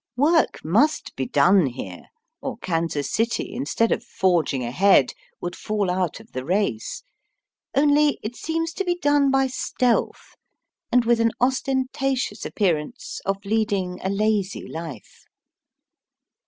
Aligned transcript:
Work 0.17 0.65
must 0.65 1.15
be 1.15 1.27
done 1.27 1.67
here, 1.67 2.05
or 2.41 2.57
Kansas 2.57 3.13
City, 3.13 3.53
instead 3.53 3.91
of 3.91 4.03
forging 4.03 4.63
ahead, 4.63 5.13
would 5.39 5.55
fall 5.55 5.91
out 5.91 6.19
of 6.19 6.31
the 6.31 6.43
race. 6.43 7.03
Only 7.75 8.19
it 8.23 8.35
seems 8.35 8.73
to 8.73 8.83
be 8.83 8.95
done 8.97 9.29
by 9.29 9.45
stealth, 9.45 10.35
and 10.91 11.05
with 11.05 11.19
an 11.19 11.29
ostentatious 11.39 12.47
appear 12.47 12.77
ance 12.79 13.21
of 13.27 13.45
leading 13.45 13.99
a 14.01 14.09
lazy 14.09 14.67
life. 14.67 15.25